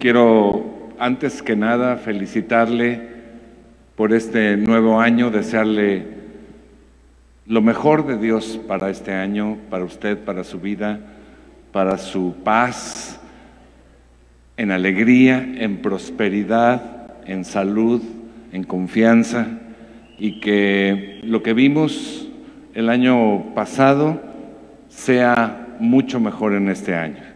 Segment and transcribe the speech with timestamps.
[0.00, 3.00] quiero antes que nada felicitarle
[3.94, 6.06] por este nuevo año, desearle
[7.46, 11.00] lo mejor de Dios para este año, para usted, para su vida,
[11.70, 13.20] para su paz,
[14.56, 18.02] en alegría, en prosperidad, en salud,
[18.52, 19.46] en confianza
[20.18, 22.28] y que lo que vimos
[22.74, 24.20] el año pasado
[24.88, 27.29] sea mucho mejor en este año.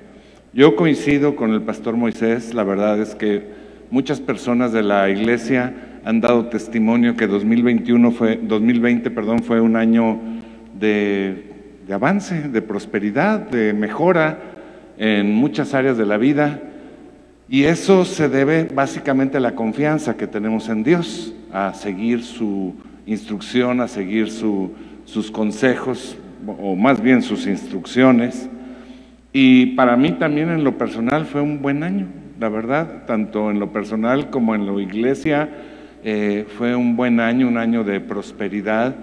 [0.54, 3.42] Yo coincido con el pastor Moisés, la verdad es que
[3.90, 9.74] muchas personas de la iglesia han dado testimonio que 2021 fue, 2020 perdón, fue un
[9.74, 10.20] año
[10.78, 11.50] de,
[11.88, 14.38] de avance, de prosperidad, de mejora
[14.96, 16.60] en muchas áreas de la vida.
[17.48, 22.76] Y eso se debe básicamente a la confianza que tenemos en Dios, a seguir su
[23.06, 28.48] instrucción, a seguir sus consejos, o más bien sus instrucciones.
[29.36, 32.06] Y para mí también en lo personal fue un buen año,
[32.38, 35.48] la verdad, tanto en lo personal como en la iglesia
[36.04, 38.94] eh, fue un buen año, un año de prosperidad.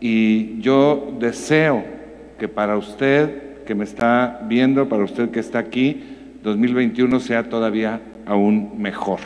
[0.00, 1.82] Y yo deseo
[2.38, 6.00] que para usted que me está viendo, para usted que está aquí,
[6.44, 9.18] 2021 sea todavía aún mejor.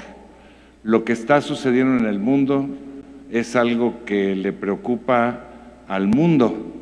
[0.83, 2.67] Lo que está sucediendo en el mundo
[3.31, 5.41] es algo que le preocupa
[5.87, 6.73] al mundo,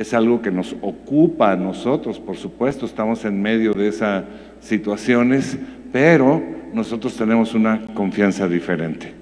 [0.00, 4.24] es algo que nos ocupa a nosotros, por supuesto, estamos en medio de esas
[4.58, 5.58] situaciones,
[5.92, 6.42] pero
[6.72, 9.12] nosotros tenemos una confianza diferente.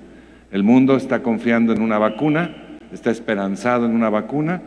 [0.53, 4.63] El mundo está confiando en una vacuna, está esperanzado en una vacuna.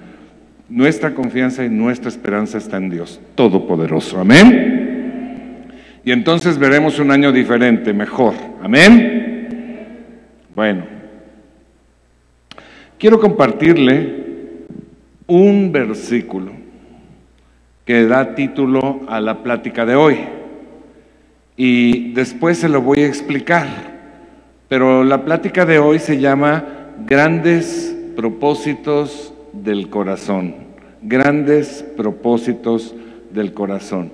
[0.68, 4.20] Nuestra confianza y nuestra esperanza está en Dios Todopoderoso.
[4.20, 5.70] Amén.
[6.03, 8.34] Y entonces veremos un año diferente, mejor.
[8.62, 10.03] Amén.
[10.53, 10.84] Bueno,
[12.98, 14.20] quiero compartirle
[15.27, 16.52] un versículo
[17.86, 20.17] que da título a la plática de hoy.
[21.58, 23.67] Y después se lo voy a explicar.
[24.67, 26.66] Pero la plática de hoy se llama
[27.06, 30.56] Grandes propósitos del corazón.
[31.01, 32.96] Grandes propósitos
[33.31, 34.12] del corazón.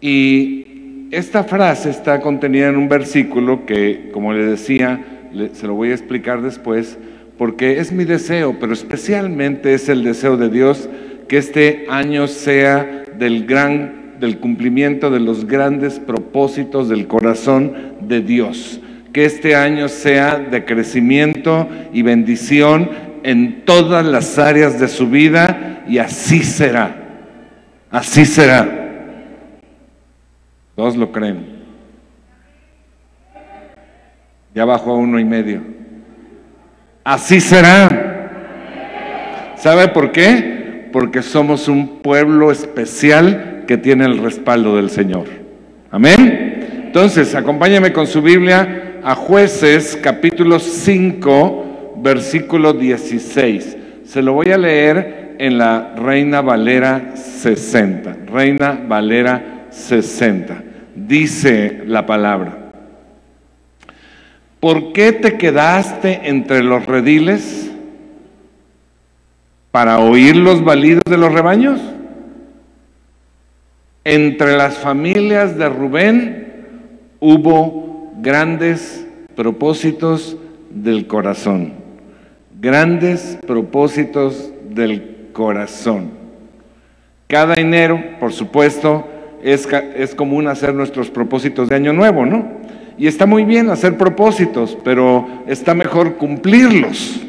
[0.00, 5.04] Y esta frase está contenida en un versículo que, como le decía,
[5.52, 6.98] se lo voy a explicar después,
[7.38, 10.88] porque es mi deseo, pero especialmente es el deseo de Dios
[11.28, 18.20] que este año sea del gran del cumplimiento de los grandes propósitos del corazón de
[18.20, 18.80] Dios.
[19.12, 22.90] Que este año sea de crecimiento y bendición
[23.22, 26.96] en todas las áreas de su vida y así será.
[27.90, 28.68] Así será.
[30.74, 31.58] Todos lo creen.
[34.54, 35.62] Ya bajó a uno y medio.
[37.08, 39.54] Así será.
[39.56, 40.90] ¿Sabe por qué?
[40.92, 45.24] Porque somos un pueblo especial que tiene el respaldo del Señor.
[45.90, 46.82] Amén.
[46.84, 53.78] Entonces, acompáñame con su Biblia a jueces capítulo 5, versículo 16.
[54.04, 58.18] Se lo voy a leer en la Reina Valera 60.
[58.30, 60.62] Reina Valera 60
[60.94, 62.67] dice la palabra.
[64.60, 67.70] ¿Por qué te quedaste entre los rediles
[69.70, 71.80] para oír los balidos de los rebaños?
[74.02, 76.66] Entre las familias de Rubén
[77.20, 80.36] hubo grandes propósitos
[80.70, 81.74] del corazón,
[82.60, 86.10] grandes propósitos del corazón.
[87.28, 89.06] Cada enero, por supuesto,
[89.44, 92.58] es, es común hacer nuestros propósitos de año nuevo, ¿no?
[92.98, 97.20] Y está muy bien hacer propósitos, pero está mejor cumplirlos.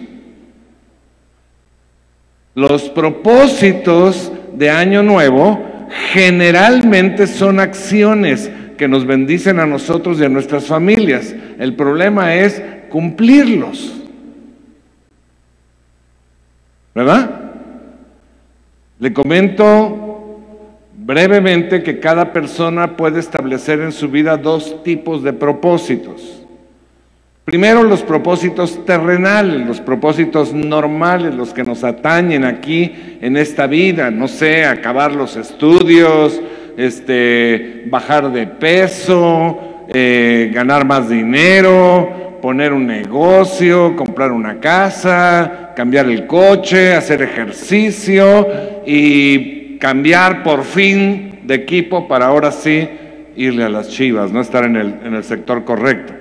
[2.55, 5.63] Los propósitos de año nuevo
[6.11, 11.35] generalmente son acciones que nos bendicen a nosotros y a nuestras familias.
[11.59, 13.93] El problema es cumplirlos.
[16.95, 17.51] ¿Verdad?
[18.99, 20.08] Le comento
[21.09, 26.45] brevemente que cada persona puede establecer en su vida dos tipos de propósitos.
[27.45, 34.11] Primero los propósitos terrenales, los propósitos normales, los que nos atañen aquí en esta vida,
[34.11, 36.39] no sé, acabar los estudios,
[36.77, 46.05] este, bajar de peso, eh, ganar más dinero, poner un negocio, comprar una casa, cambiar
[46.05, 48.47] el coche, hacer ejercicio
[48.85, 52.87] y cambiar por fin de equipo para ahora sí
[53.35, 56.13] irle a las chivas, no estar en el, en el sector correcto.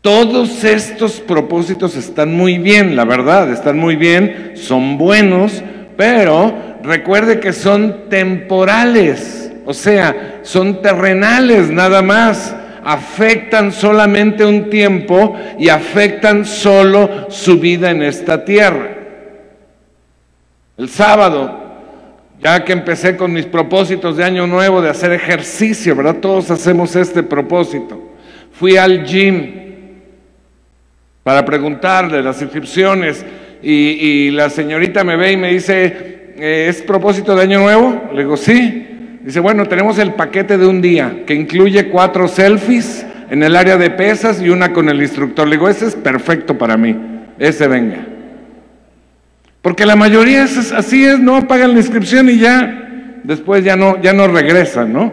[0.00, 5.62] Todos estos propósitos están muy bien, la verdad, están muy bien, son buenos,
[5.96, 9.52] pero recuerde que son temporales.
[9.64, 12.54] O sea, son terrenales nada más.
[12.84, 18.90] Afectan solamente un tiempo y afectan solo su vida en esta tierra.
[20.76, 21.63] El sábado,
[22.40, 26.16] ya que empecé con mis propósitos de año nuevo de hacer ejercicio, ¿verdad?
[26.16, 28.00] Todos hacemos este propósito.
[28.52, 29.52] Fui al gym
[31.22, 33.24] para preguntarle las inscripciones
[33.62, 38.10] y, la señorita me ve y me dice, eh, ¿es propósito de año nuevo?
[38.12, 38.88] Le digo, sí.
[39.22, 43.78] Dice, bueno, tenemos el paquete de un día que incluye cuatro selfies en el área
[43.78, 45.48] de pesas y una con el instructor.
[45.48, 46.94] Le digo, ese es perfecto para mí,
[47.38, 48.13] ese venga.
[49.64, 53.98] Porque la mayoría es, así es, no pagan la inscripción y ya, después ya no,
[54.02, 55.10] ya no regresan, ¿no?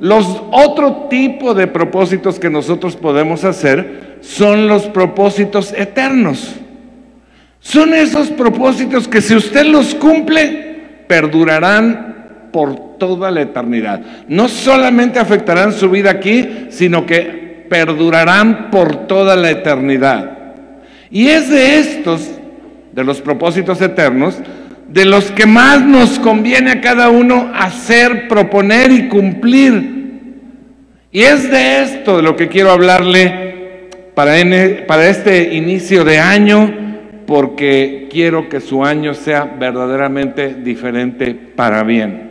[0.00, 6.56] Los otro tipo de propósitos que nosotros podemos hacer son los propósitos eternos.
[7.60, 14.02] Son esos propósitos que si usted los cumple, perdurarán por toda la eternidad.
[14.28, 20.32] No solamente afectarán su vida aquí, sino que perdurarán por toda la eternidad.
[21.10, 22.35] Y es de estos
[22.96, 24.38] de los propósitos eternos,
[24.88, 29.96] de los que más nos conviene a cada uno hacer, proponer y cumplir.
[31.12, 34.32] Y es de esto de lo que quiero hablarle para,
[34.86, 36.74] para este inicio de año,
[37.26, 42.30] porque quiero que su año sea verdaderamente diferente para bien.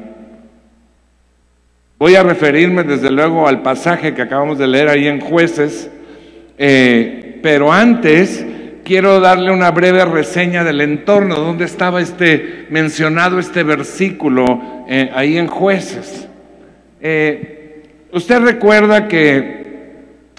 [2.00, 5.92] Voy a referirme desde luego al pasaje que acabamos de leer ahí en jueces,
[6.58, 8.44] eh, pero antes
[8.86, 15.38] quiero darle una breve reseña del entorno, donde estaba este mencionado este versículo eh, ahí
[15.38, 16.30] en jueces.
[17.02, 17.84] Eh,
[18.14, 19.66] usted recuerda que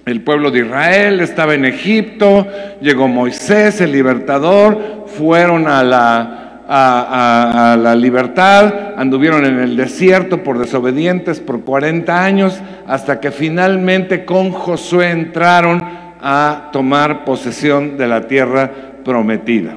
[0.07, 2.47] el pueblo de Israel estaba en Egipto,
[2.81, 10.61] llegó Moisés, el libertador, fueron a la, a, la libertad, anduvieron en el desierto por
[10.61, 18.27] desobedientes por 40 años, hasta que finalmente con Josué entraron a tomar posesión de la
[18.27, 18.71] tierra
[19.05, 19.77] prometida.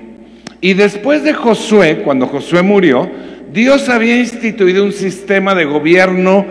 [0.61, 3.09] Y después de Josué, cuando Josué murió,
[3.51, 6.45] Dios había instituido un sistema de gobierno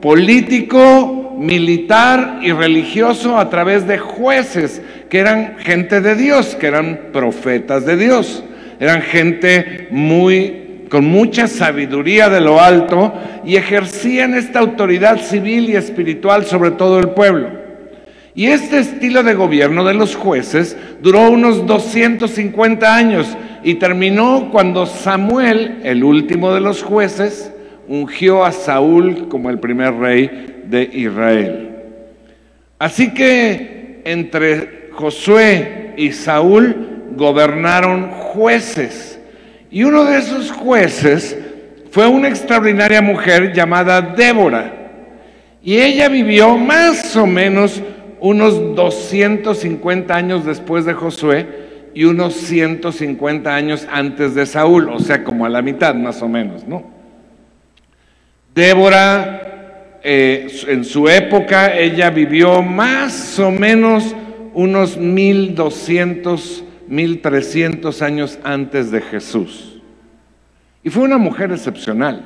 [0.00, 7.08] político, militar y religioso a través de jueces, que eran gente de Dios, que eran
[7.12, 8.44] profetas de Dios,
[8.78, 13.12] eran gente muy con mucha sabiduría de lo alto
[13.44, 17.63] y ejercían esta autoridad civil y espiritual sobre todo el pueblo.
[18.34, 23.28] Y este estilo de gobierno de los jueces duró unos 250 años
[23.62, 27.52] y terminó cuando Samuel, el último de los jueces,
[27.86, 31.70] ungió a Saúl como el primer rey de Israel.
[32.78, 39.20] Así que entre Josué y Saúl gobernaron jueces.
[39.70, 41.38] Y uno de esos jueces
[41.90, 44.72] fue una extraordinaria mujer llamada Débora.
[45.62, 47.80] Y ella vivió más o menos
[48.20, 51.64] unos 250 años después de Josué
[51.94, 56.28] y unos 150 años antes de Saúl, o sea, como a la mitad más o
[56.28, 56.84] menos, ¿no?
[58.54, 64.14] Débora, eh, en su época, ella vivió más o menos
[64.52, 69.80] unos 1200, 1300 años antes de Jesús.
[70.82, 72.22] Y fue una mujer excepcional,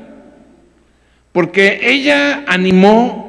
[1.32, 3.28] porque ella animó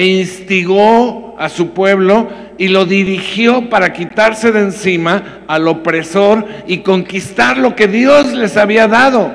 [0.00, 6.78] e instigó a su pueblo y lo dirigió para quitarse de encima al opresor y
[6.78, 9.30] conquistar lo que Dios les había dado.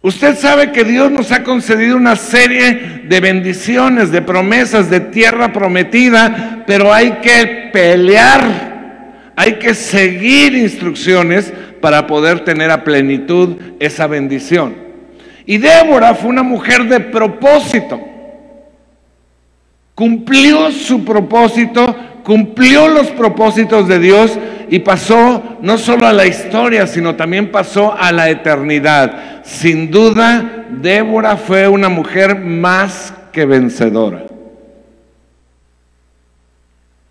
[0.00, 5.52] Usted sabe que Dios nos ha concedido una serie de bendiciones, de promesas, de tierra
[5.52, 14.06] prometida, pero hay que pelear, hay que seguir instrucciones para poder tener a plenitud esa
[14.06, 14.74] bendición.
[15.44, 18.06] Y Débora fue una mujer de propósito
[20.00, 24.38] cumplió su propósito, cumplió los propósitos de Dios
[24.70, 29.42] y pasó no solo a la historia, sino también pasó a la eternidad.
[29.44, 34.24] Sin duda, Débora fue una mujer más que vencedora.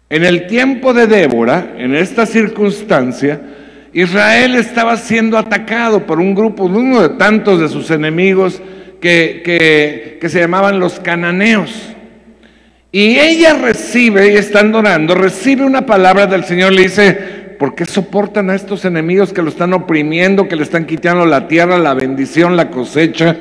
[0.10, 3.40] En el tiempo de Débora, en esta circunstancia,
[3.94, 8.60] Israel estaba siendo atacado por un grupo, uno de tantos de sus enemigos
[9.00, 11.96] que, que se llamaban los cananeos.
[12.92, 17.14] Y ella recibe, y estando orando, recibe una palabra del Señor, le dice,
[17.60, 21.48] ¿por qué soportan a estos enemigos que lo están oprimiendo, que le están quitando la
[21.48, 23.38] tierra, la bendición, la cosecha?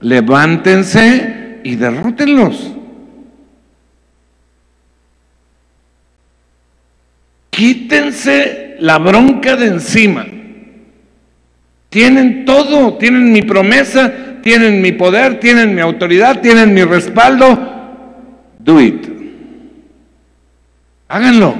[0.00, 2.72] Levántense y derrótenlos.
[7.50, 10.24] Quítense la bronca de encima.
[11.88, 17.77] Tienen todo, tienen mi promesa, tienen mi poder, tienen mi autoridad, tienen mi respaldo.
[18.68, 19.08] Do it.
[21.08, 21.54] Háganlo.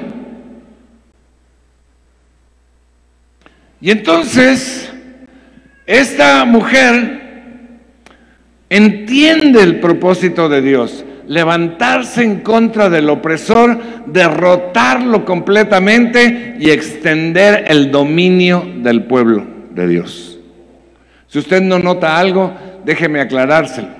[3.80, 4.92] Y entonces,
[5.86, 7.20] esta mujer
[8.68, 17.90] entiende el propósito de Dios, levantarse en contra del opresor, derrotarlo completamente y extender el
[17.90, 20.38] dominio del pueblo de Dios.
[21.26, 22.52] Si usted no nota algo,
[22.84, 23.97] déjeme aclarárselo.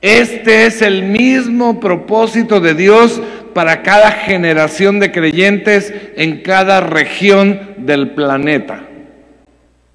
[0.00, 3.20] Este es el mismo propósito de Dios
[3.52, 8.86] para cada generación de creyentes en cada región del planeta.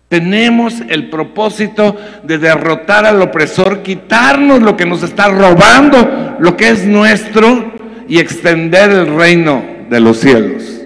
[0.08, 6.70] Tenemos el propósito de derrotar al opresor, quitarnos lo que nos está robando, lo que
[6.70, 7.74] es nuestro,
[8.08, 10.84] y extender el reino de los cielos.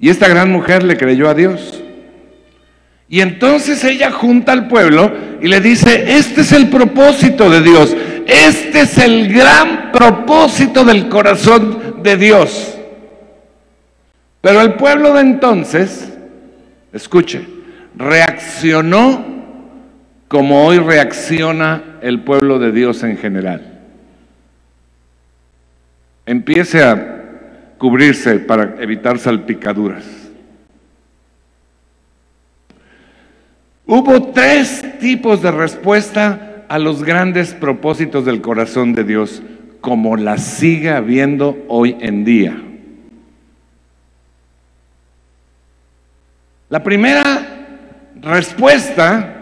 [0.00, 1.79] Y esta gran mujer le creyó a Dios.
[3.12, 5.12] Y entonces ella junta al pueblo
[5.42, 11.08] y le dice, este es el propósito de Dios, este es el gran propósito del
[11.08, 12.78] corazón de Dios.
[14.40, 16.12] Pero el pueblo de entonces,
[16.92, 17.44] escuche,
[17.96, 19.24] reaccionó
[20.28, 23.80] como hoy reacciona el pueblo de Dios en general.
[26.26, 27.24] Empiece a
[27.76, 30.29] cubrirse para evitar salpicaduras.
[33.92, 39.42] Hubo tres tipos de respuesta a los grandes propósitos del corazón de Dios,
[39.80, 42.56] como la sigue habiendo hoy en día.
[46.68, 47.24] La primera
[48.22, 49.34] respuesta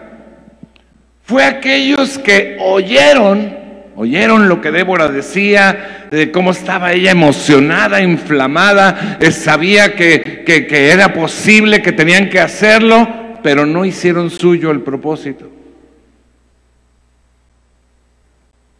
[1.21, 3.55] fue aquellos que oyeron,
[3.95, 10.43] oyeron lo que Débora decía, de cómo estaba ella emocionada, inflamada, eh, sabía que
[10.91, 15.49] era posible, que tenían que hacerlo, pero no hicieron suyo el propósito.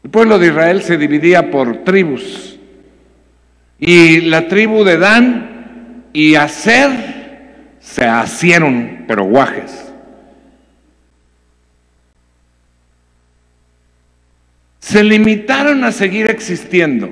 [0.03, 2.57] El pueblo de Israel se dividía por tribus.
[3.79, 9.91] Y la tribu de Dan y Aser se hicieron, pero guajes.
[14.79, 17.09] Se limitaron a seguir existiendo.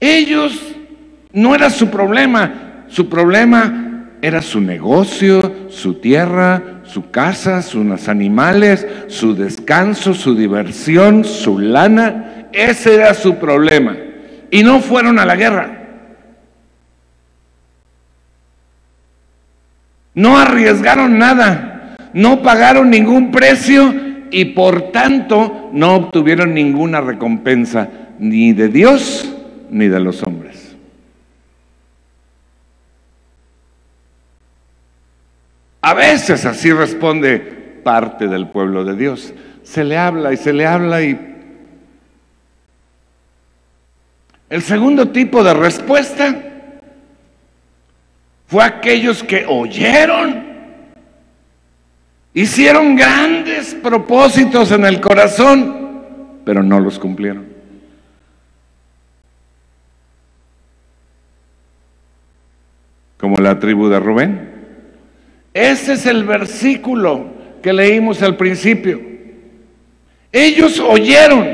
[0.00, 0.74] Ellos
[1.32, 3.85] no era su problema, su problema
[4.22, 12.48] era su negocio, su tierra, su casa, sus animales, su descanso, su diversión, su lana.
[12.52, 13.96] Ese era su problema.
[14.50, 15.82] Y no fueron a la guerra.
[20.14, 23.94] No arriesgaron nada, no pagaron ningún precio
[24.30, 29.30] y por tanto no obtuvieron ninguna recompensa ni de Dios
[29.70, 30.25] ni de los hombres.
[35.86, 37.38] A veces así responde
[37.84, 39.32] parte del pueblo de Dios.
[39.62, 41.16] Se le habla y se le habla y...
[44.50, 46.34] El segundo tipo de respuesta
[48.48, 50.44] fue aquellos que oyeron,
[52.34, 57.46] hicieron grandes propósitos en el corazón, pero no los cumplieron.
[63.18, 64.45] Como la tribu de Rubén.
[65.56, 67.28] Ese es el versículo
[67.62, 69.00] que leímos al principio.
[70.30, 71.48] Ellos oyeron,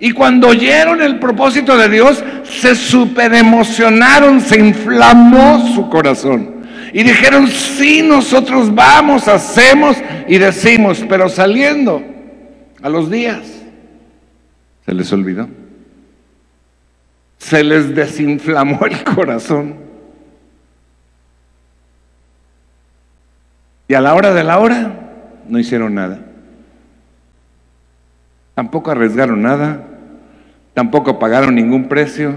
[0.00, 6.56] y cuando oyeron el propósito de Dios, se super emocionaron, se inflamó su corazón.
[6.92, 9.96] Y dijeron, sí, nosotros vamos, hacemos
[10.26, 12.02] y decimos, pero saliendo
[12.82, 13.46] a los días,
[14.84, 15.48] se les olvidó.
[17.38, 19.89] Se les desinflamó el corazón.
[23.90, 24.92] Y a la hora de la hora,
[25.48, 26.20] no hicieron nada.
[28.54, 29.84] Tampoco arriesgaron nada,
[30.74, 32.36] tampoco pagaron ningún precio,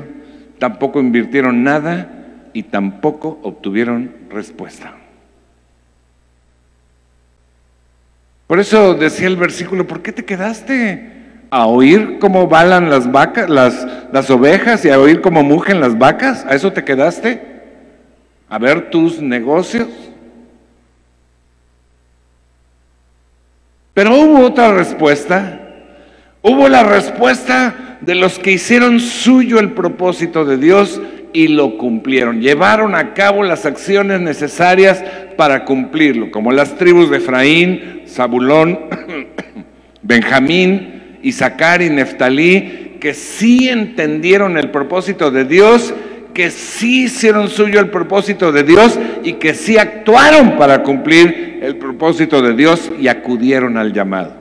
[0.57, 2.09] tampoco invirtieron nada
[2.53, 4.95] y tampoco obtuvieron respuesta.
[8.47, 11.07] Por eso decía el versículo, ¿por qué te quedaste
[11.51, 15.99] a oír cómo balan las vacas, las, las ovejas y a oír cómo mugen las
[15.99, 16.47] vacas?
[16.47, 17.61] ¿A eso te quedaste?
[18.49, 20.12] ¿A ver tus negocios?
[23.93, 25.59] Pero hubo otra respuesta.
[26.41, 32.41] Hubo la respuesta de los que hicieron suyo el propósito de Dios y lo cumplieron.
[32.41, 35.03] Llevaron a cabo las acciones necesarias
[35.37, 38.79] para cumplirlo, como las tribus de Efraín, Zabulón,
[40.01, 45.93] Benjamín, Isaacar y Neftalí, que sí entendieron el propósito de Dios,
[46.33, 51.77] que sí hicieron suyo el propósito de Dios y que sí actuaron para cumplir el
[51.77, 54.35] propósito de Dios y acudieron al llamado.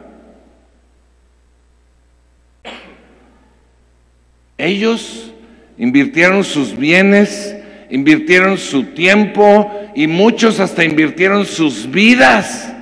[4.58, 5.32] Ellos
[5.76, 7.56] invirtieron sus bienes,
[7.90, 12.72] invirtieron su tiempo y muchos hasta invirtieron sus vidas.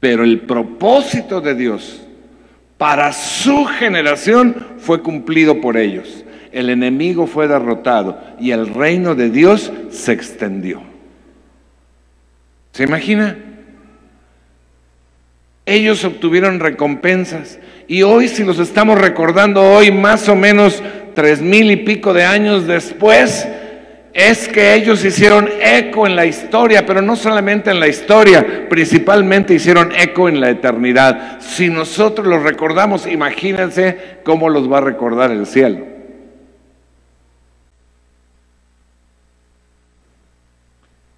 [0.00, 2.02] Pero el propósito de Dios
[2.76, 6.24] para su generación fue cumplido por ellos.
[6.54, 10.80] El enemigo fue derrotado y el reino de Dios se extendió.
[12.70, 13.36] ¿Se imagina?
[15.66, 17.58] Ellos obtuvieron recompensas
[17.88, 20.80] y hoy si los estamos recordando hoy más o menos
[21.16, 23.48] tres mil y pico de años después,
[24.12, 29.54] es que ellos hicieron eco en la historia, pero no solamente en la historia, principalmente
[29.54, 31.40] hicieron eco en la eternidad.
[31.40, 35.93] Si nosotros los recordamos, imagínense cómo los va a recordar el cielo.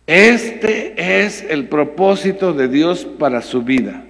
[0.06, 4.04] Este es el propósito de Dios para su vida.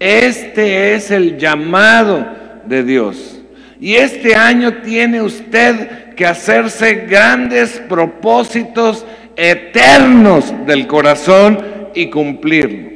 [0.00, 2.26] Este es el llamado
[2.66, 3.40] de Dios.
[3.80, 11.58] Y este año tiene usted que hacerse grandes propósitos eternos del corazón
[11.94, 12.90] y cumplirlo.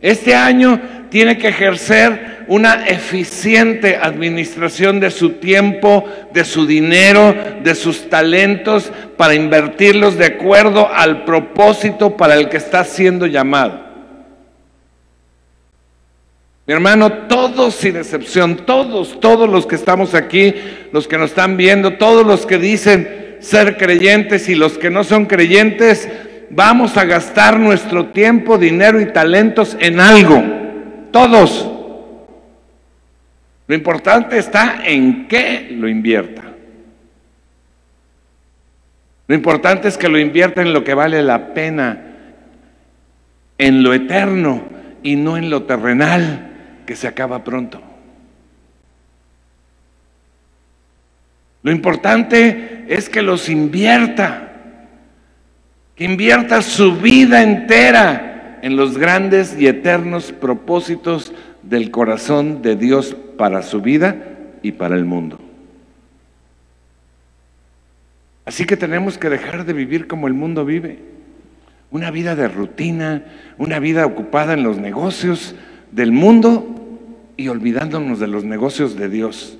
[0.00, 0.80] Este año
[1.10, 8.90] tiene que ejercer una eficiente administración de su tiempo, de su dinero, de sus talentos,
[9.16, 13.90] para invertirlos de acuerdo al propósito para el que está siendo llamado.
[16.66, 20.54] Mi hermano, todos sin excepción, todos, todos los que estamos aquí,
[20.92, 25.02] los que nos están viendo, todos los que dicen ser creyentes y los que no
[25.02, 26.08] son creyentes,
[26.50, 30.69] vamos a gastar nuestro tiempo, dinero y talentos en algo.
[31.10, 31.68] Todos.
[33.66, 36.42] Lo importante está en qué lo invierta.
[39.28, 42.16] Lo importante es que lo invierta en lo que vale la pena,
[43.58, 44.64] en lo eterno
[45.02, 46.50] y no en lo terrenal
[46.84, 47.80] que se acaba pronto.
[51.62, 54.48] Lo importante es que los invierta,
[55.94, 58.29] que invierta su vida entera
[58.62, 64.16] en los grandes y eternos propósitos del corazón de Dios para su vida
[64.62, 65.38] y para el mundo.
[68.44, 70.98] Así que tenemos que dejar de vivir como el mundo vive.
[71.90, 73.24] Una vida de rutina,
[73.58, 75.54] una vida ocupada en los negocios
[75.92, 76.98] del mundo
[77.36, 79.58] y olvidándonos de los negocios de Dios.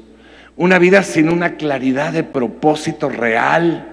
[0.57, 3.90] Una vida sin una claridad de propósito real.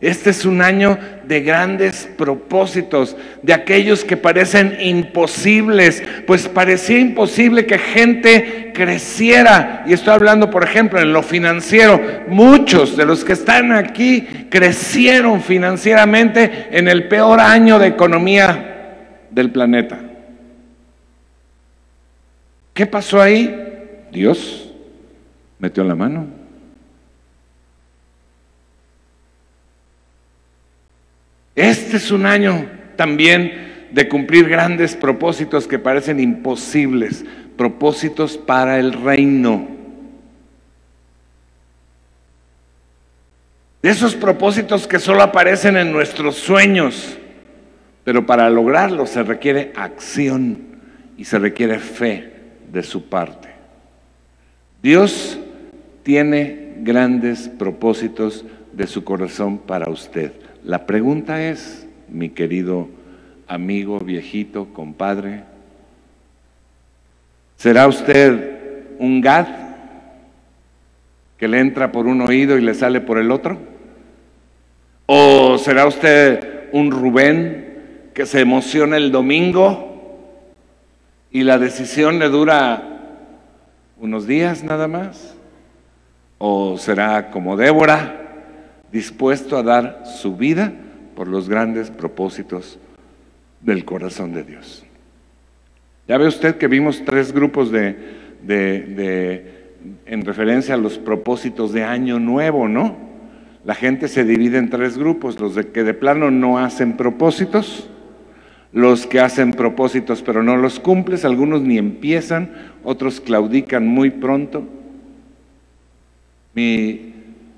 [0.00, 7.64] Este es un año de grandes propósitos, de aquellos que parecen imposibles, pues parecía imposible
[7.64, 9.84] que gente creciera.
[9.86, 12.00] Y estoy hablando, por ejemplo, en lo financiero.
[12.28, 18.72] Muchos de los que están aquí crecieron financieramente en el peor año de economía
[19.30, 19.98] del planeta.
[22.74, 23.54] ¿Qué pasó ahí?
[24.10, 24.70] Dios
[25.58, 26.43] metió la mano.
[31.54, 37.24] Este es un año también de cumplir grandes propósitos que parecen imposibles,
[37.56, 39.68] propósitos para el reino.
[43.82, 47.18] De esos propósitos que solo aparecen en nuestros sueños,
[48.02, 50.58] pero para lograrlos se requiere acción
[51.16, 52.32] y se requiere fe
[52.72, 53.48] de su parte.
[54.82, 55.38] Dios
[56.02, 60.32] tiene grandes propósitos de su corazón para usted.
[60.64, 62.88] La pregunta es, mi querido
[63.46, 65.44] amigo, viejito, compadre,
[67.56, 69.46] ¿será usted un Gad
[71.36, 73.58] que le entra por un oído y le sale por el otro?
[75.04, 80.18] ¿O será usted un Rubén que se emociona el domingo
[81.30, 83.02] y la decisión le dura
[83.98, 85.36] unos días nada más?
[86.38, 88.23] ¿O será como Débora,
[88.94, 90.72] dispuesto a dar su vida
[91.16, 92.78] por los grandes propósitos
[93.60, 94.84] del corazón de Dios?
[96.06, 97.96] Ya ve usted que vimos tres grupos de,
[100.06, 102.96] en referencia a los propósitos de año nuevo, ¿no?
[103.64, 107.90] La gente se divide en tres grupos, los de que de plano no hacen propósitos,
[108.72, 112.52] los que hacen propósitos pero no los cumples, algunos ni empiezan,
[112.84, 114.62] otros claudican muy pronto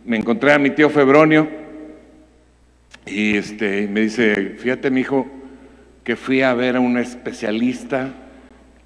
[0.07, 1.49] me encontré a mi tío Febronio
[3.05, 5.27] y este, me dice, fíjate mi hijo,
[6.05, 8.13] que fui a ver a un especialista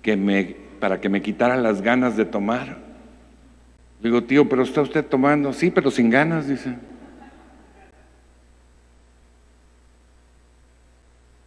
[0.01, 2.79] que me, para que me quitara las ganas de tomar.
[4.01, 5.53] Le digo, tío, pero está usted tomando.
[5.53, 6.75] Sí, pero sin ganas, dice.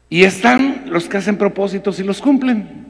[0.09, 2.85] Y están los que hacen propósitos y los cumplen.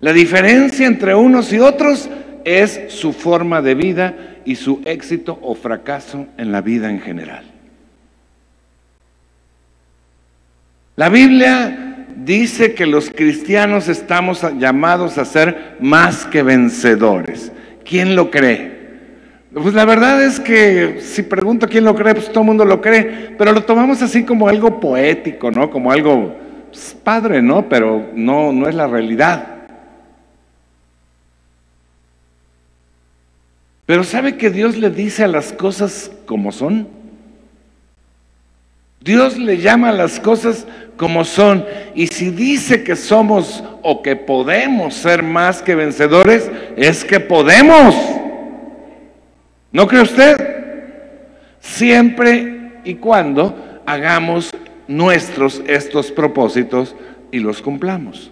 [0.00, 2.10] La diferencia entre unos y otros
[2.44, 7.44] es su forma de vida y su éxito o fracaso en la vida en general.
[10.96, 17.50] La Biblia dice que los cristianos estamos llamados a ser más que vencedores.
[17.84, 18.82] ¿Quién lo cree?
[19.54, 22.80] Pues la verdad es que si pregunto quién lo cree, pues todo el mundo lo
[22.80, 25.70] cree, pero lo tomamos así como algo poético, ¿no?
[25.70, 26.34] Como algo
[26.70, 27.68] pues, padre, ¿no?
[27.68, 29.51] Pero no, no es la realidad.
[33.92, 36.88] Pero ¿sabe que Dios le dice a las cosas como son?
[39.02, 41.66] Dios le llama a las cosas como son.
[41.94, 47.94] Y si dice que somos o que podemos ser más que vencedores, es que podemos.
[49.72, 50.38] ¿No cree usted?
[51.60, 54.52] Siempre y cuando hagamos
[54.88, 56.96] nuestros estos propósitos
[57.30, 58.30] y los cumplamos.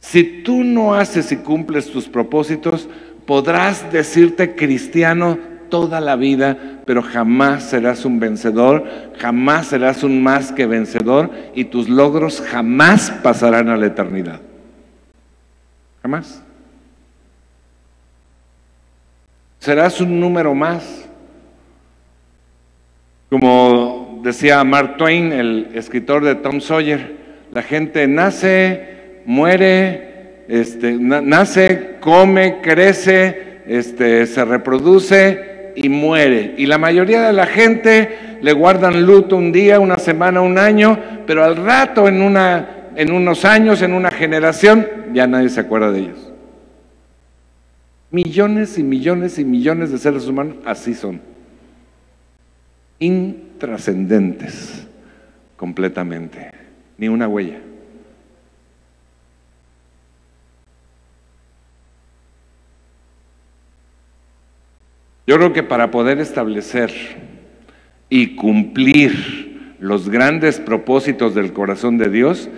[0.00, 2.88] Si tú no haces y cumples tus propósitos,
[3.26, 8.84] podrás decirte cristiano toda la vida, pero jamás serás un vencedor,
[9.18, 14.40] jamás serás un más que vencedor y tus logros jamás pasarán a la eternidad.
[16.02, 16.44] Jamás.
[19.64, 21.08] serás un número más.
[23.30, 27.16] Como decía Mark Twain, el escritor de Tom Sawyer,
[27.50, 30.13] la gente nace, muere,
[30.48, 36.54] este, nace, come, crece, este, se reproduce y muere.
[36.56, 40.98] Y la mayoría de la gente le guardan luto un día, una semana, un año,
[41.26, 45.90] pero al rato, en, una, en unos años, en una generación, ya nadie se acuerda
[45.90, 46.32] de ellos.
[48.10, 51.20] Millones y millones y millones de seres humanos así son.
[53.00, 54.86] Intrascendentes
[55.56, 56.50] completamente.
[56.96, 57.58] Ni una huella.
[65.26, 66.92] Yo creo que para poder establecer
[68.10, 72.50] y cumplir los grandes propósitos del corazón de Dios,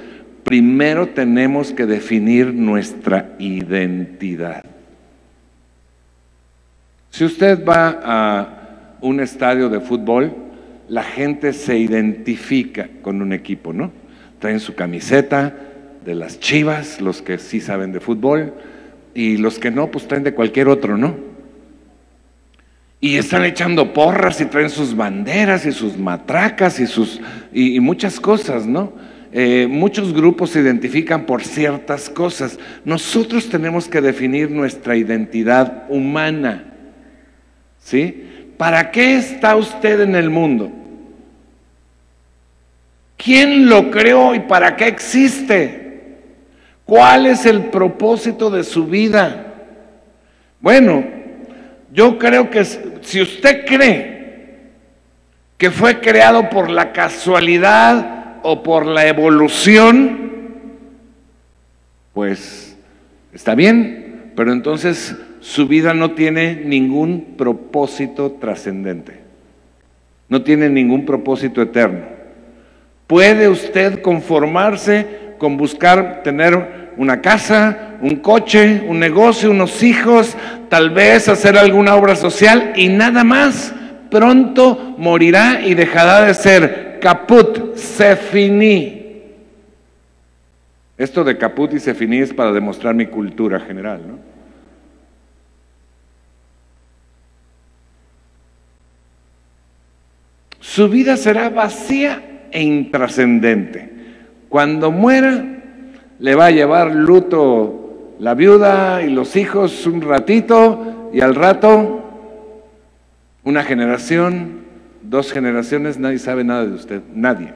[0.42, 4.64] primero tenemos que definir nuestra identidad.
[7.10, 10.34] Si usted va a un estadio de fútbol,
[10.88, 13.92] la gente se identifica con un equipo, ¿no?
[14.38, 15.54] Traen su camiseta
[16.04, 18.54] de las chivas, los que sí saben de fútbol,
[19.14, 21.25] y los que no, pues traen de cualquier otro, ¿no?
[23.00, 27.20] Y están echando porras y traen sus banderas y sus matracas y, sus,
[27.52, 28.92] y, muchas cosas, ¿no?
[29.32, 32.58] Eh, muchos grupos se identifican por ciertas cosas.
[32.84, 36.72] Nosotros tenemos que definir nuestra identidad humana.
[37.78, 38.54] ¿Sí?
[38.56, 40.72] ¿Para qué está usted en el mundo?
[43.16, 45.86] ¿Quién lo creó y para qué existe?
[46.84, 49.54] ¿Cuál es el propósito de su vida?
[50.60, 51.15] Bueno,
[51.96, 54.66] yo creo que si usted cree
[55.56, 60.30] que fue creado por la casualidad o por la evolución,
[62.12, 62.76] pues
[63.32, 69.20] está bien, pero entonces su vida no tiene ningún propósito trascendente,
[70.28, 72.04] no tiene ningún propósito eterno.
[73.06, 75.06] ¿Puede usted conformarse
[75.38, 80.36] con buscar tener una casa, un coche, un negocio, unos hijos,
[80.68, 83.74] tal vez hacer alguna obra social y nada más?
[84.10, 89.22] Pronto morirá y dejará de ser caput, se finí.
[90.96, 94.36] Esto de caput y se finí es para demostrar mi cultura general, ¿no?
[100.76, 103.88] su vida será vacía e intrascendente.
[104.50, 105.55] Cuando muera,
[106.18, 112.02] le va a llevar luto la viuda y los hijos un ratito y al rato,
[113.44, 114.64] una generación,
[115.02, 117.52] dos generaciones, nadie sabe nada de usted, nadie.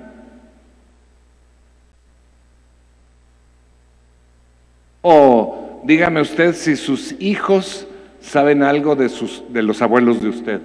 [5.02, 7.86] O dígame usted si sus hijos
[8.20, 10.60] saben algo de, sus, de los abuelos de usted.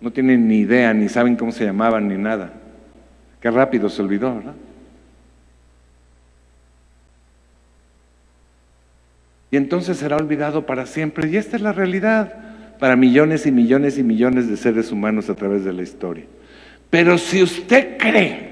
[0.00, 2.54] No tienen ni idea, ni saben cómo se llamaban, ni nada.
[3.40, 4.54] Qué rápido se olvidó, ¿verdad?
[9.50, 11.28] Y entonces será olvidado para siempre.
[11.28, 12.34] Y esta es la realidad
[12.78, 16.24] para millones y millones y millones de seres humanos a través de la historia.
[16.88, 18.50] Pero si usted cree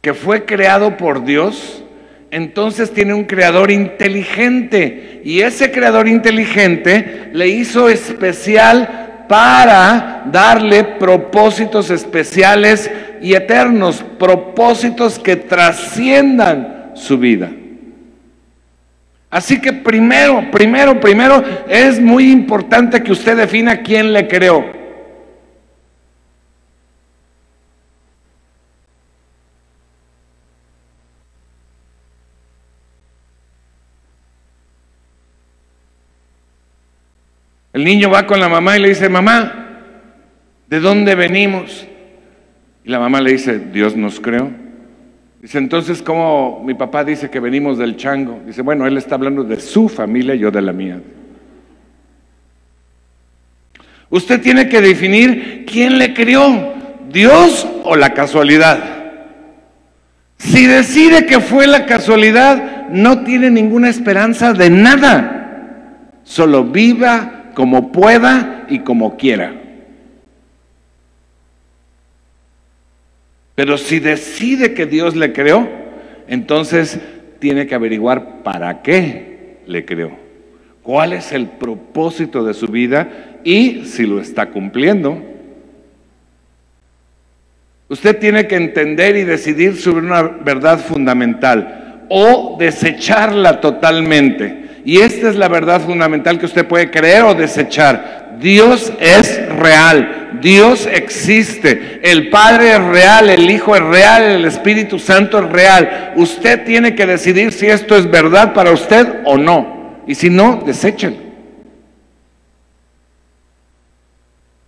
[0.00, 1.84] que fue creado por Dios,
[2.30, 5.20] entonces tiene un creador inteligente.
[5.24, 15.36] Y ese creador inteligente le hizo especial para darle propósitos especiales y eternos, propósitos que
[15.36, 17.50] trasciendan su vida.
[19.30, 24.80] Así que primero, primero, primero es muy importante que usted defina quién le creó.
[37.72, 39.68] El niño va con la mamá y le dice, mamá,
[40.66, 41.86] ¿de dónde venimos?
[42.84, 44.50] Y la mamá le dice, Dios nos creó.
[45.40, 48.40] Dice, entonces, ¿cómo mi papá dice que venimos del chango?
[48.46, 51.00] Dice, bueno, él está hablando de su familia yo de la mía.
[54.10, 56.74] Usted tiene que definir quién le crió,
[57.10, 59.00] Dios o la casualidad.
[60.36, 66.08] Si decide que fue la casualidad, no tiene ninguna esperanza de nada.
[66.24, 69.59] Solo viva como pueda y como quiera.
[73.54, 75.68] Pero si decide que Dios le creó,
[76.28, 77.00] entonces
[77.38, 80.12] tiene que averiguar para qué le creó,
[80.82, 85.20] cuál es el propósito de su vida y si lo está cumpliendo.
[87.88, 94.60] Usted tiene que entender y decidir sobre una verdad fundamental o desecharla totalmente.
[94.84, 98.36] Y esta es la verdad fundamental que usted puede creer o desechar.
[98.40, 104.98] Dios es real, Dios existe, el Padre es real, el Hijo es real, el Espíritu
[104.98, 106.12] Santo es real.
[106.16, 110.02] Usted tiene que decidir si esto es verdad para usted o no.
[110.06, 111.16] Y si no, deséchelo.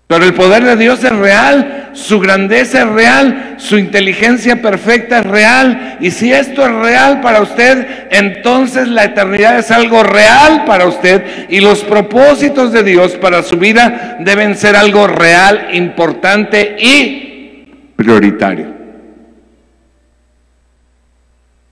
[0.07, 5.27] Pero el poder de Dios es real, su grandeza es real, su inteligencia perfecta es
[5.27, 5.99] real.
[6.01, 11.49] Y si esto es real para usted, entonces la eternidad es algo real para usted
[11.49, 18.73] y los propósitos de Dios para su vida deben ser algo real, importante y prioritario.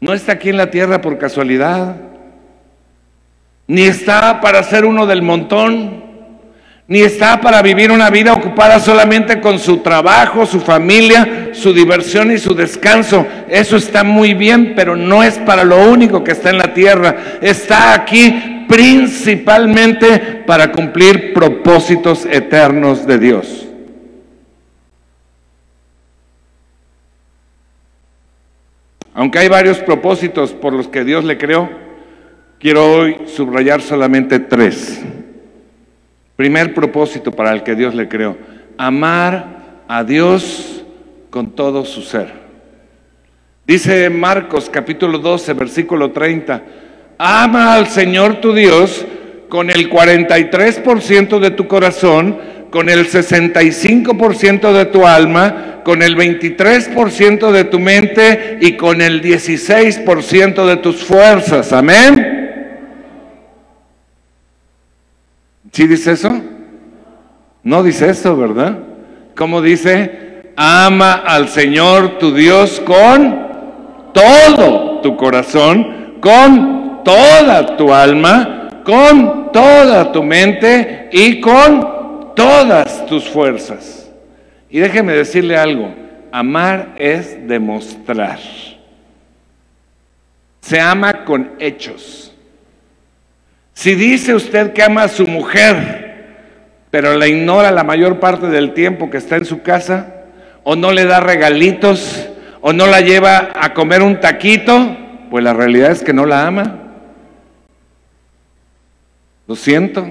[0.00, 1.96] No está aquí en la tierra por casualidad,
[3.66, 6.09] ni está para ser uno del montón
[6.90, 12.32] ni está para vivir una vida ocupada solamente con su trabajo, su familia, su diversión
[12.32, 13.24] y su descanso.
[13.48, 17.38] Eso está muy bien, pero no es para lo único que está en la tierra.
[17.40, 23.68] Está aquí principalmente para cumplir propósitos eternos de Dios.
[29.14, 31.70] Aunque hay varios propósitos por los que Dios le creó,
[32.58, 35.04] quiero hoy subrayar solamente tres.
[36.40, 38.34] Primer propósito para el que Dios le creó,
[38.78, 40.82] amar a Dios
[41.28, 42.32] con todo su ser.
[43.66, 46.62] Dice Marcos capítulo 12, versículo 30,
[47.18, 49.04] ama al Señor tu Dios
[49.50, 52.38] con el 43% de tu corazón,
[52.70, 59.20] con el 65% de tu alma, con el 23% de tu mente y con el
[59.20, 61.74] 16% de tus fuerzas.
[61.74, 62.49] Amén.
[65.72, 66.30] ¿Sí dice eso?
[67.62, 68.78] No dice eso, ¿verdad?
[69.36, 70.52] ¿Cómo dice?
[70.56, 73.48] Ama al Señor tu Dios con
[74.12, 83.28] todo tu corazón, con toda tu alma, con toda tu mente y con todas tus
[83.28, 84.10] fuerzas.
[84.68, 85.94] Y déjeme decirle algo,
[86.32, 88.38] amar es demostrar.
[90.60, 92.29] Se ama con hechos.
[93.80, 96.26] Si dice usted que ama a su mujer,
[96.90, 100.26] pero la ignora la mayor parte del tiempo que está en su casa,
[100.64, 102.28] o no le da regalitos,
[102.60, 104.98] o no la lleva a comer un taquito,
[105.30, 106.78] pues la realidad es que no la ama.
[109.46, 110.06] Lo siento.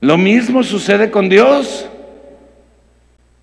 [0.00, 1.86] Lo mismo sucede con Dios.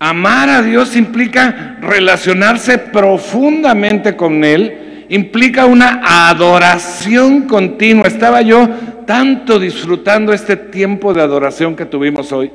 [0.08, 8.06] Amar a Dios implica relacionarse profundamente con Él, implica una adoración continua.
[8.06, 8.68] Estaba yo
[9.04, 12.52] tanto disfrutando este tiempo de adoración que tuvimos hoy.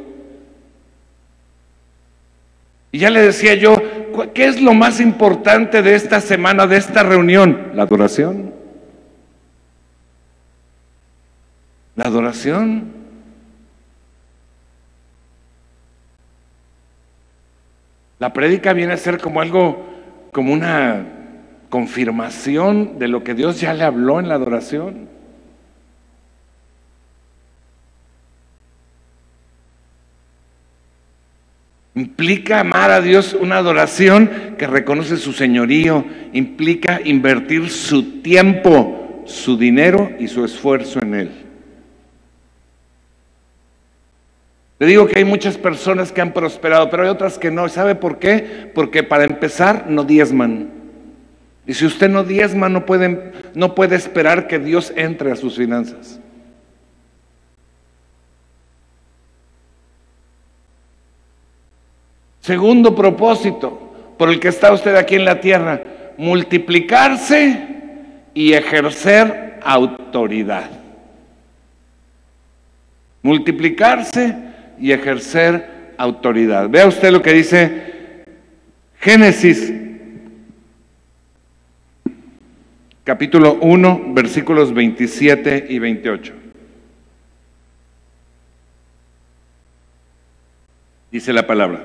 [2.93, 3.81] Y ya le decía yo,
[4.33, 7.71] ¿qué es lo más importante de esta semana, de esta reunión?
[7.75, 8.53] La adoración.
[11.97, 13.00] La adoración.
[18.21, 19.83] La prédica viene a ser como algo,
[20.31, 21.07] como una
[21.71, 25.09] confirmación de lo que Dios ya le habló en la adoración.
[31.95, 39.57] Implica amar a Dios una adoración que reconoce su señorío, implica invertir su tiempo su
[39.57, 41.50] dinero y su esfuerzo en él.
[44.81, 47.69] Le digo que hay muchas personas que han prosperado, pero hay otras que no.
[47.69, 48.71] ¿Sabe por qué?
[48.73, 50.71] Porque para empezar no diezman.
[51.67, 55.55] Y si usted no diezma, no puede, no puede esperar que Dios entre a sus
[55.55, 56.19] finanzas.
[62.39, 65.83] Segundo propósito por el que está usted aquí en la tierra,
[66.17, 67.67] multiplicarse
[68.33, 70.71] y ejercer autoridad.
[73.21, 74.49] Multiplicarse
[74.81, 76.69] y ejercer autoridad.
[76.69, 78.25] Vea usted lo que dice
[78.99, 79.71] Génesis
[83.03, 86.33] capítulo 1, versículos 27 y 28.
[91.11, 91.83] Dice la palabra.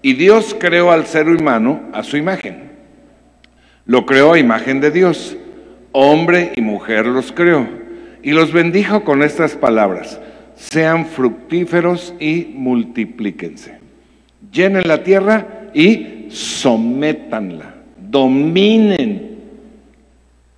[0.00, 2.70] Y Dios creó al ser humano a su imagen.
[3.84, 5.36] Lo creó a imagen de Dios.
[5.92, 7.68] Hombre y mujer los creó.
[8.22, 10.20] Y los bendijo con estas palabras.
[10.70, 13.78] Sean fructíferos y multiplíquense.
[14.52, 17.74] Llenen la tierra y sométanla.
[17.98, 19.38] Dominen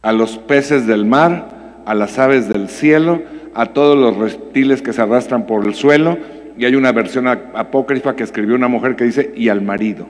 [0.03, 3.23] a los peces del mar, a las aves del cielo,
[3.55, 6.19] a todos los reptiles que se arrastran por el suelo
[6.59, 10.07] y hay una versión apócrifa que escribió una mujer que dice, y al marido.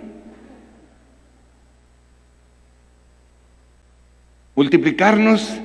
[4.56, 5.56] Multiplicarnos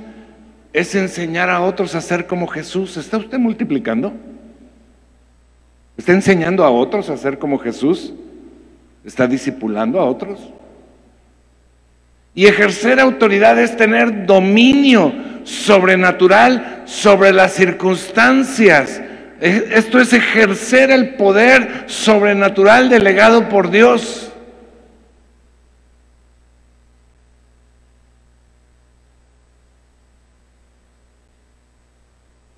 [0.73, 2.97] es enseñar a otros a ser como Jesús.
[2.97, 4.13] ¿Está usted multiplicando?
[5.97, 8.13] ¿Está enseñando a otros a ser como Jesús?
[9.03, 10.39] ¿Está discipulando a otros?
[12.35, 19.01] Y ejercer autoridad es tener dominio sobrenatural sobre las circunstancias
[19.41, 24.28] esto es ejercer el poder sobrenatural delegado por Dios.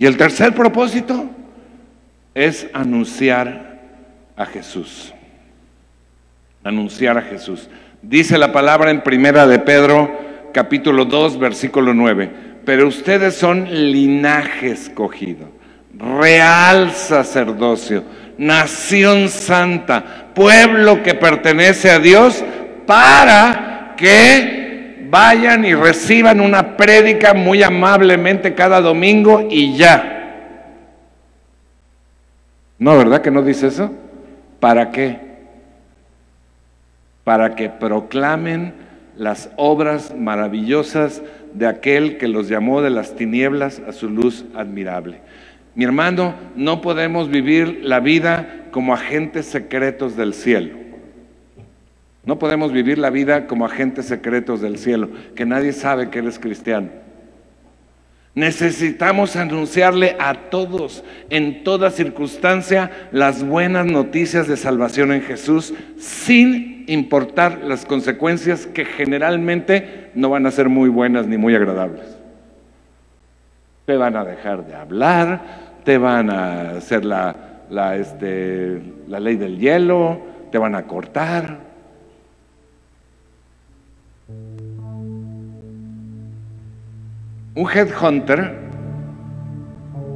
[0.02, 1.30] Y el tercer propósito
[2.34, 3.82] es anunciar
[4.36, 5.14] a Jesús.
[6.64, 7.70] Anunciar a Jesús.
[8.02, 12.32] Dice la palabra en Primera de Pedro, capítulo 2, versículo 9.
[12.66, 15.52] Pero ustedes son linaje escogido
[15.94, 18.04] real sacerdocio,
[18.40, 22.44] nación santa, pueblo que pertenece a Dios,
[22.88, 24.61] para que
[25.12, 30.18] vayan y reciban una prédica muy amablemente cada domingo y ya.
[32.80, 33.94] No, ¿verdad que no dice eso?
[34.62, 35.20] ¿Para qué?
[37.26, 38.74] Para que proclamen
[39.18, 41.22] las obras maravillosas
[41.54, 45.22] de aquel que los llamó de las tinieblas a su luz admirable.
[45.76, 50.81] Mi hermano, no podemos vivir la vida como agentes secretos del cielo.
[52.24, 56.38] No podemos vivir la vida como agentes secretos del cielo, que nadie sabe que eres
[56.38, 56.90] cristiano.
[58.34, 66.86] Necesitamos anunciarle a todos, en toda circunstancia, las buenas noticias de salvación en Jesús, sin
[66.88, 72.18] importar las consecuencias que generalmente no van a ser muy buenas ni muy agradables.
[73.86, 75.42] Te van a dejar de hablar,
[75.84, 77.36] te van a hacer la,
[77.70, 81.71] la, este, la ley del hielo, te van a cortar.
[87.54, 88.56] Un headhunter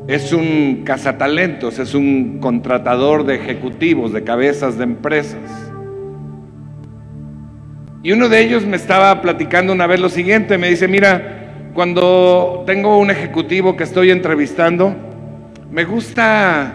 [0.08, 5.42] es un cazatalentos, es un contratador de ejecutivos, de cabezas de empresas.
[8.04, 12.64] Y uno de ellos me estaba platicando una vez lo siguiente, me dice, mira, cuando
[12.66, 14.96] tengo un ejecutivo que estoy entrevistando,
[15.70, 16.72] me gusta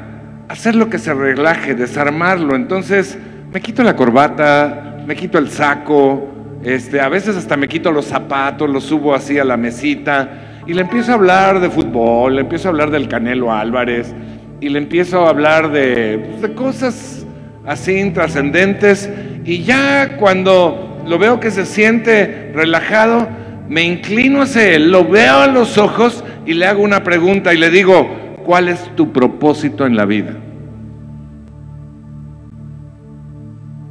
[0.49, 2.55] hacer lo que se relaje, desarmarlo.
[2.55, 3.17] Entonces,
[3.51, 6.29] me quito la corbata, me quito el saco,
[6.63, 10.75] este, a veces hasta me quito los zapatos, los subo así a la mesita y
[10.75, 14.15] le empiezo a hablar de fútbol, le empiezo a hablar del Canelo Álvarez
[14.61, 17.27] y le empiezo a hablar de, pues, de cosas
[17.67, 19.11] así intrascendentes
[19.45, 23.29] y ya cuando lo veo que se siente relajado,
[23.69, 27.59] me inclino hacia él, lo veo a los ojos y le hago una pregunta y
[27.59, 30.35] le digo, ¿cuál es tu propósito en la vida?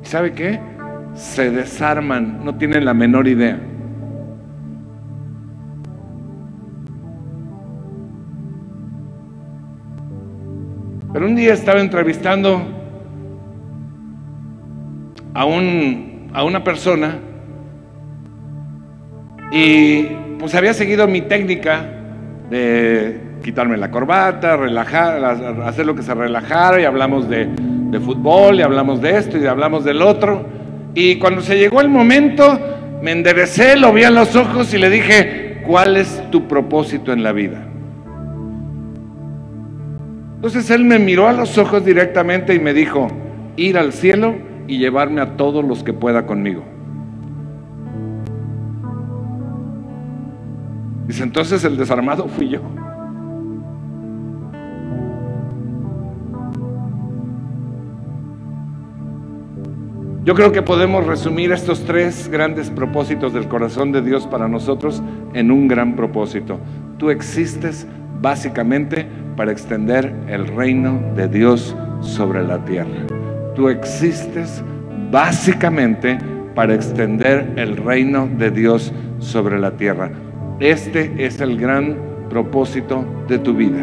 [0.02, 0.60] ¿Sabe qué?
[1.14, 3.60] Se desarman, no tienen la menor idea.
[11.12, 12.62] Pero un día estaba entrevistando
[15.34, 17.18] a, un, a una persona
[19.52, 20.04] y
[20.38, 21.84] pues había seguido mi técnica
[22.50, 25.24] de quitarme la corbata, relajar,
[25.64, 29.48] hacer lo que se relajara y hablamos de, de fútbol y hablamos de esto y
[29.48, 30.46] hablamos del otro.
[30.94, 32.60] Y cuando se llegó el momento,
[33.02, 37.24] me enderecé, lo vi a los ojos y le dije, cuál es tu propósito en
[37.24, 37.69] la vida.
[40.40, 43.10] Entonces él me miró a los ojos directamente y me dijo,
[43.58, 44.36] ir al cielo
[44.70, 46.64] y llevarme a todos los que pueda conmigo.
[51.08, 52.62] Dice, entonces el desarmado fui yo.
[60.24, 65.04] Yo creo que podemos resumir estos tres grandes propósitos del corazón de Dios para nosotros
[65.34, 66.60] en un gran propósito.
[66.98, 67.86] Tú existes
[68.22, 73.08] básicamente para extender el reino de Dios sobre la tierra.
[73.56, 74.64] Tú existes
[75.12, 76.18] básicamente
[76.56, 80.12] para extender el reino de Dios sobre la tierra.
[80.60, 81.98] Este es el gran
[82.30, 83.80] propósito de tu vida.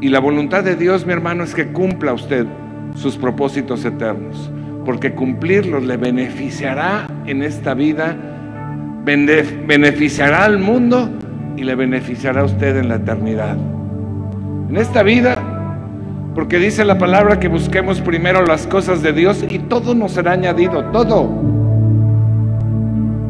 [0.00, 2.46] Y la voluntad de Dios, mi hermano, es que cumpla usted
[2.94, 4.50] sus propósitos eternos,
[4.84, 8.16] porque cumplirlos le beneficiará en esta vida,
[9.04, 11.17] beneficiará al mundo
[11.58, 13.56] y le beneficiará a usted en la eternidad.
[14.68, 15.36] En esta vida,
[16.36, 20.32] porque dice la palabra que busquemos primero las cosas de Dios y todo nos será
[20.32, 21.28] añadido, todo.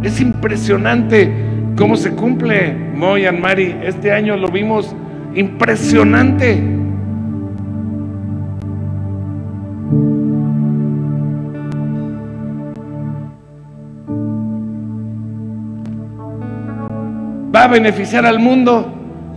[0.02, 1.32] Es impresionante
[1.74, 3.76] cómo se cumple Moy and Mari.
[3.82, 4.94] Este año lo vimos
[5.34, 6.77] impresionante.
[17.68, 18.94] Beneficiar al mundo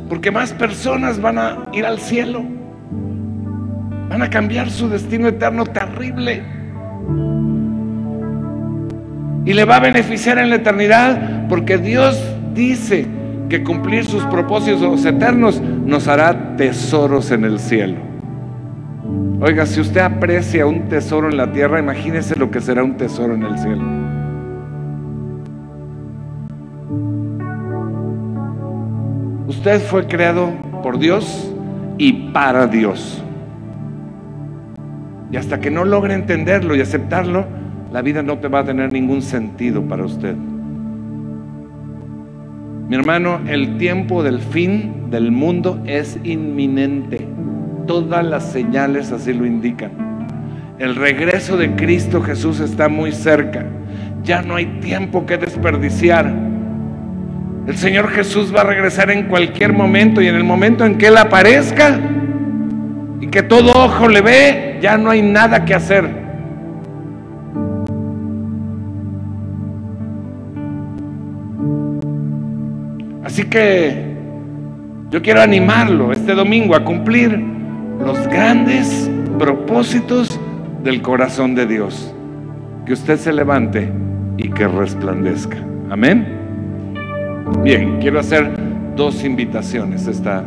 [0.10, 2.44] porque más personas van a ir al cielo.
[4.10, 6.44] Van a cambiar su destino eterno terrible.
[9.46, 12.22] Y le va a beneficiar en la eternidad porque Dios
[12.54, 13.08] dice
[13.50, 17.98] que cumplir sus propósitos eternos nos hará tesoros en el cielo.
[19.42, 23.34] Oiga, si usted aprecia un tesoro en la tierra, imagínese lo que será un tesoro
[23.34, 24.21] en el cielo.
[29.52, 30.50] Usted fue creado
[30.82, 31.54] por Dios
[31.98, 33.22] y para Dios.
[35.30, 37.44] Y hasta que no logre entenderlo y aceptarlo,
[37.92, 40.38] la vida no te va a tener ningún sentido para usted.
[42.88, 47.28] Mi hermano, el tiempo del fin del mundo es inminente.
[47.88, 49.92] Todas las señales así lo indican.
[50.80, 53.66] El regreso de Cristo Jesús está muy cerca.
[54.24, 56.51] Ya no hay tiempo que desperdiciar.
[57.68, 61.08] El Señor Jesús va a regresar en cualquier momento y en el momento en que
[61.08, 62.00] Él aparezca
[63.20, 66.22] y que todo ojo le ve, ya no hay nada que hacer.
[73.24, 74.12] Así que
[75.12, 77.40] yo quiero animarlo este domingo a cumplir
[78.04, 80.40] los grandes propósitos
[80.84, 82.14] del corazón de Dios.
[82.86, 83.92] Que usted se levante
[84.38, 85.58] y que resplandezca.
[85.90, 86.41] Amén.
[87.60, 88.52] Bien, quiero hacer
[88.96, 90.44] dos invitaciones esta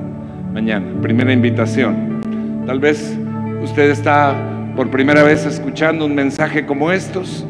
[0.53, 1.01] mañana.
[1.01, 2.21] Primera invitación,
[2.67, 3.17] tal vez
[3.63, 4.35] usted está
[4.75, 7.47] por primera vez escuchando un mensaje como estos,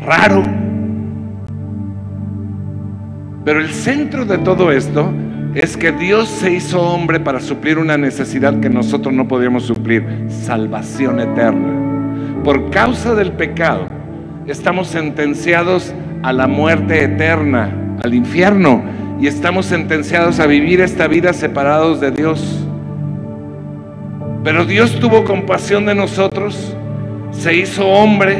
[0.00, 0.42] raro,
[3.44, 5.12] pero el centro de todo esto
[5.54, 10.04] es que Dios se hizo hombre para suplir una necesidad que nosotros no podíamos suplir,
[10.28, 12.42] salvación eterna.
[12.42, 13.86] Por causa del pecado,
[14.46, 15.94] estamos sentenciados
[16.24, 17.70] a la muerte eterna
[18.02, 18.82] al infierno
[19.20, 22.66] y estamos sentenciados a vivir esta vida separados de Dios.
[24.42, 26.74] Pero Dios tuvo compasión de nosotros,
[27.30, 28.38] se hizo hombre,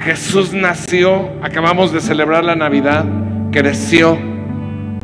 [0.00, 3.04] Jesús nació, acabamos de celebrar la Navidad,
[3.52, 4.18] creció,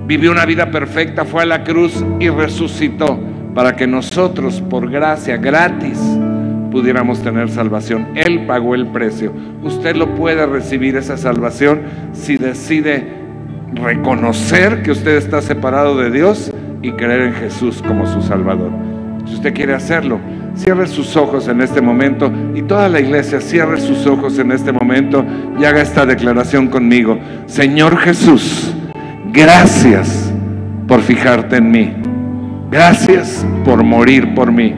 [0.05, 3.21] vivió una vida perfecta, fue a la cruz y resucitó
[3.55, 5.99] para que nosotros por gracia gratis
[6.73, 8.09] pudiéramos tener salvación.
[8.15, 9.33] Él pagó el precio.
[9.63, 11.83] Usted lo puede recibir esa salvación
[12.13, 13.18] si decide
[13.75, 16.53] reconocer que usted está separado de Dios
[16.83, 18.71] y creer en Jesús como su Salvador.
[19.27, 20.19] Si usted quiere hacerlo,
[20.55, 24.73] cierre sus ojos en este momento y toda la iglesia cierre sus ojos en este
[24.73, 25.25] momento
[25.59, 27.19] y haga esta declaración conmigo.
[27.47, 28.75] Señor Jesús,
[29.33, 30.33] gracias
[30.87, 31.95] por fijarte en mí.
[32.71, 34.75] Gracias por morir por mí.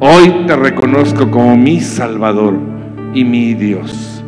[0.00, 2.54] Hoy te reconozco como mi Salvador
[3.14, 4.22] y mi Dios.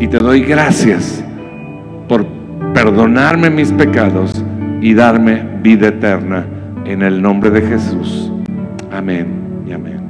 [0.00, 1.24] Y te doy gracias
[2.08, 2.41] por
[2.74, 4.44] perdonarme mis pecados
[4.80, 6.46] y darme vida eterna
[6.84, 8.32] en el nombre de Jesús.
[8.90, 9.26] Amén
[9.66, 10.00] y amén.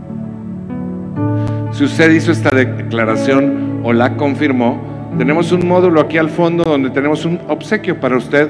[1.73, 4.81] Si usted hizo esta declaración o la confirmó,
[5.19, 8.49] tenemos un módulo aquí al fondo donde tenemos un obsequio para usted.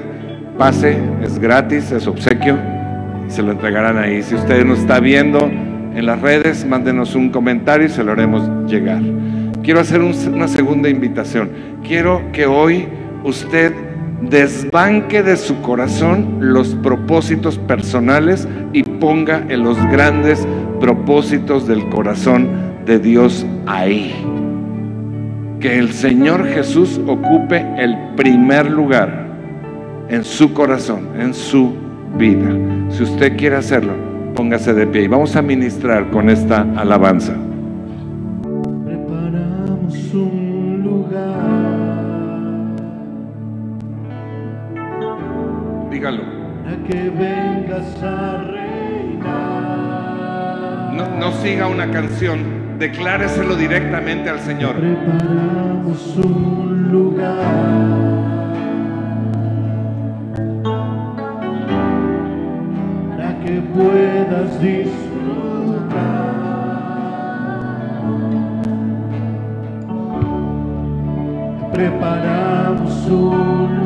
[0.57, 2.57] Pase, es gratis, es obsequio,
[3.27, 4.21] se lo entregarán ahí.
[4.21, 8.47] Si usted nos está viendo en las redes, mándenos un comentario y se lo haremos
[8.67, 9.01] llegar.
[9.63, 11.49] quiero hacer una segunda invitación.
[11.83, 12.87] Quiero que hoy
[13.23, 13.73] usted
[14.29, 20.47] desbanque de su corazón los propósitos personales y ponga en los grandes
[20.79, 22.49] propósitos del corazón
[22.85, 24.13] de Dios ahí.
[25.59, 29.27] Que el Señor Jesús ocupe el primer lugar
[30.09, 31.73] en su corazón, en su
[32.17, 32.49] vida.
[32.89, 33.93] Si usted quiere hacerlo,
[34.35, 37.33] póngase de pie y vamos a ministrar con esta alabanza.
[38.85, 40.42] Preparamos un
[46.03, 46.23] Dígalo.
[46.85, 49.23] Que vengas a reinar.
[50.91, 54.75] No, no siga una canción, decláreselo directamente al Señor.
[54.75, 57.37] Preparamos un lugar.
[63.07, 65.13] Para que puedas disfrutar.
[71.71, 73.82] Preparamos un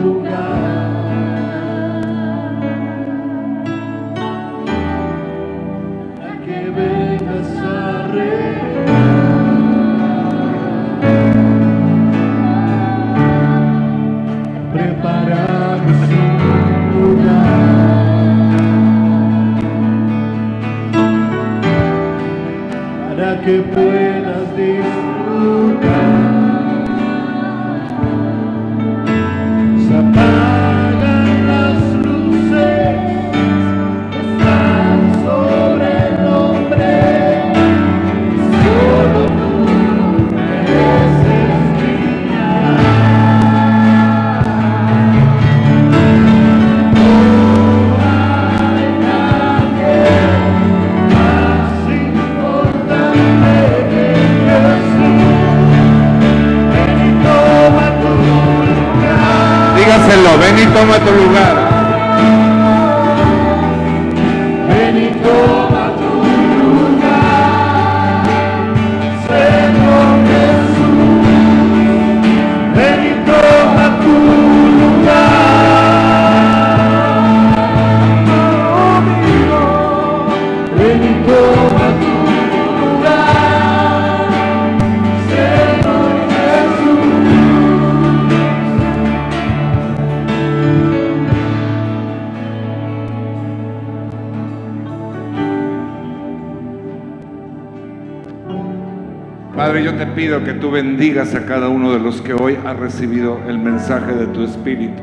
[99.58, 102.74] Padre, yo te pido que tú bendigas a cada uno de los que hoy ha
[102.74, 105.02] recibido el mensaje de tu Espíritu.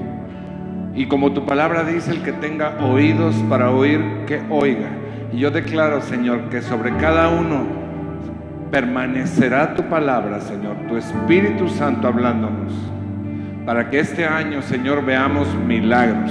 [0.94, 4.90] Y como tu palabra dice, el que tenga oídos para oír, que oiga.
[5.32, 7.66] Y yo declaro, Señor, que sobre cada uno
[8.70, 12.72] permanecerá tu palabra, Señor, tu Espíritu Santo hablándonos.
[13.66, 16.30] Para que este año, Señor, veamos milagros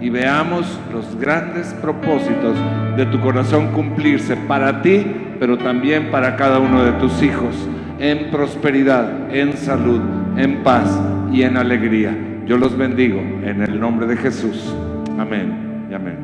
[0.00, 2.56] y veamos los grandes propósitos
[2.96, 7.54] de tu corazón cumplirse para ti, pero también para cada uno de tus hijos,
[7.98, 10.00] en prosperidad, en salud,
[10.38, 10.98] en paz
[11.30, 12.16] y en alegría.
[12.46, 14.74] Yo los bendigo en el nombre de Jesús.
[15.18, 16.16] Amén y amén.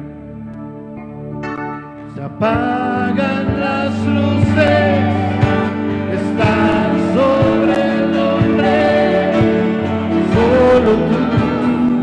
[2.14, 5.00] Se apagan las luces,
[6.14, 9.34] están sobre el hombre,
[10.32, 11.18] solo tú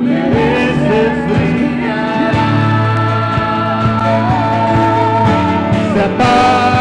[0.03, 2.33] mereces brillar.
[5.95, 6.76] Se apagan